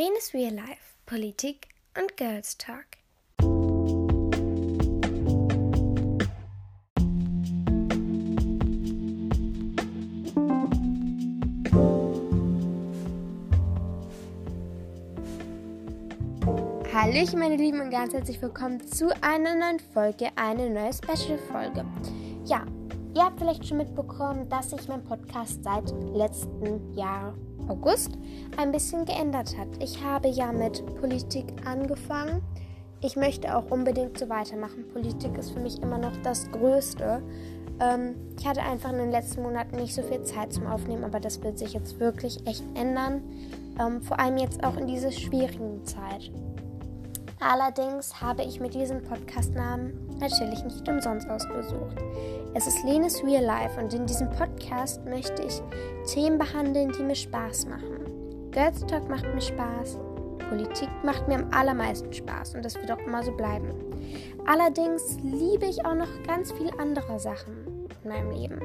[0.00, 2.86] Lenes Real Life, Politik und Girls Talk.
[16.94, 21.84] Hallöchen meine Lieben und ganz herzlich willkommen zu einer neuen Folge, eine neue Special-Folge.
[22.46, 22.64] Ja,
[23.14, 27.34] ihr habt vielleicht schon mitbekommen, dass sich mein Podcast seit letztem Jahr
[27.68, 28.12] August
[28.56, 29.68] ein bisschen geändert hat.
[29.80, 32.42] Ich habe ja mit Politik angefangen.
[33.00, 34.86] Ich möchte auch unbedingt so weitermachen.
[34.92, 37.22] Politik ist für mich immer noch das Größte.
[37.80, 41.18] Ähm, ich hatte einfach in den letzten Monaten nicht so viel Zeit zum Aufnehmen, aber
[41.18, 43.22] das wird sich jetzt wirklich echt ändern.
[43.80, 46.30] Ähm, vor allem jetzt auch in dieser schwierigen Zeit.
[47.40, 51.96] Allerdings habe ich mit diesem Podcastnamen natürlich nicht umsonst ausgesucht.
[52.52, 55.62] Es ist Lenes Real Life und in diesem Podcast möchte ich
[56.06, 58.50] Themen behandeln, die mir Spaß machen.
[58.50, 59.96] Girls Talk macht mir Spaß,
[60.50, 63.70] Politik macht mir am allermeisten Spaß und das wird auch immer so bleiben.
[64.46, 68.60] Allerdings liebe ich auch noch ganz viele andere Sachen in meinem Leben.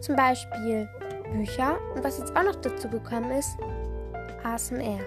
[0.00, 0.88] Zum Beispiel
[1.32, 3.58] Bücher und was jetzt auch noch dazu gekommen ist,
[4.42, 5.00] ASMR.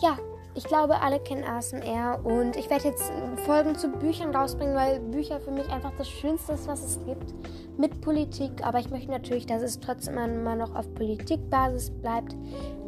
[0.00, 0.18] Ja,
[0.54, 3.10] ich glaube, alle kennen ASMR und ich werde jetzt
[3.44, 7.34] Folgen zu Büchern rausbringen, weil Bücher für mich einfach das Schönste ist, was es gibt
[7.76, 8.64] mit Politik.
[8.64, 12.36] Aber ich möchte natürlich, dass es trotzdem immer noch auf Politikbasis bleibt.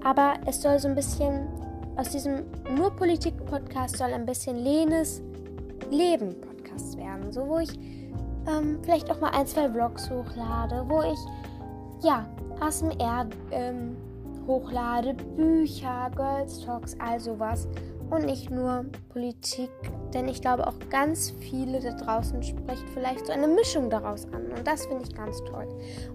[0.05, 1.49] Aber es soll so ein bisschen
[1.97, 2.45] aus diesem
[2.77, 5.23] nur Politik-Podcast soll ein bisschen Lenes
[5.91, 7.33] Leben-Podcast werden.
[7.33, 7.73] So, wo ich
[8.47, 11.19] ähm, vielleicht auch mal ein, zwei Vlogs hochlade, wo ich
[12.05, 12.27] ja
[12.61, 13.97] ASMR ähm,
[14.47, 17.69] hochlade, Bücher, Girls Talks, all sowas.
[18.09, 19.71] Und nicht nur Politik,
[20.15, 24.47] denn ich glaube auch ganz viele da draußen spricht vielleicht so eine Mischung daraus an.
[24.57, 25.67] Und das finde ich ganz toll.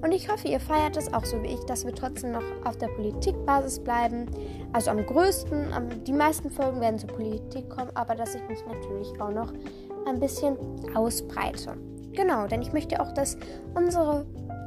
[0.02, 2.78] Und ich hoffe, ihr feiert es auch so wie ich, dass wir trotzdem noch auf
[2.78, 4.28] der Politikbasis bleiben.
[4.72, 8.66] Also am größten, am, die meisten Folgen werden zur Politik kommen, aber dass ich mich
[8.66, 9.52] natürlich auch noch
[10.08, 10.56] ein bisschen
[10.96, 11.76] ausbreite.
[12.14, 13.38] Genau, denn ich möchte auch, dass
[13.76, 14.26] unsere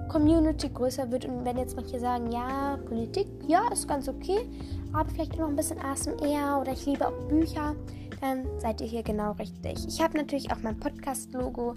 [0.08, 4.48] Community größer wird und wenn jetzt manche sagen, ja, Politik, ja, ist ganz okay,
[4.92, 7.74] aber vielleicht noch ein bisschen ASMR oder ich liebe auch Bücher,
[8.20, 9.86] dann seid ihr hier genau richtig.
[9.86, 11.74] Ich habe natürlich auch mein Podcast-Logo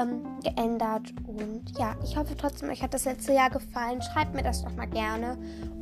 [0.00, 4.00] ähm, geändert und ja, ich hoffe trotzdem, euch hat das letzte Jahr gefallen.
[4.02, 5.36] Schreibt mir das doch mal gerne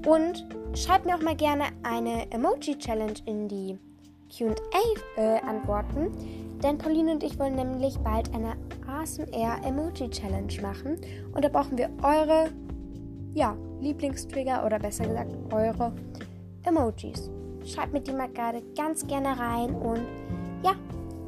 [0.06, 3.78] und schreibt mir auch mal gerne eine Emoji-Challenge in die
[4.28, 6.06] QA-Antworten.
[6.06, 8.54] Äh, denn Pauline und ich wollen nämlich bald eine
[8.86, 10.98] ASMR Emoji Challenge machen.
[11.32, 12.50] Und da brauchen wir eure
[13.34, 15.92] ja, Lieblingstrigger oder besser gesagt eure
[16.64, 17.30] Emojis.
[17.64, 19.74] Schreibt mir die mal gerade ganz gerne rein.
[19.74, 20.00] Und
[20.62, 20.72] ja,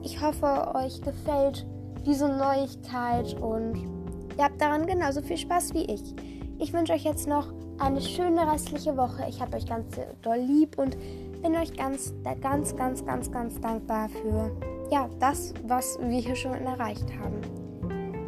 [0.02, 1.66] ich hoffe, euch gefällt
[2.04, 3.76] diese Neuigkeit und
[4.36, 6.14] ihr habt daran genauso viel Spaß wie ich.
[6.58, 9.26] Ich wünsche euch jetzt noch eine schöne restliche Woche.
[9.28, 9.86] Ich habe euch ganz
[10.22, 10.96] doll lieb und
[11.42, 14.50] bin euch ganz, ganz, ganz, ganz, ganz dankbar für
[14.90, 17.40] ja, das, was wir hier schon erreicht haben.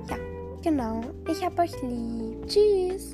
[0.09, 0.17] Ja,
[0.62, 1.00] genau.
[1.28, 2.47] Ich hab euch lieb.
[2.47, 3.12] Tschüss.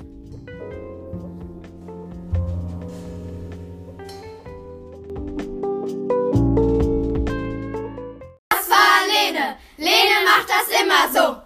[8.49, 9.57] Das war Lene.
[9.77, 11.38] Lene macht das immer so.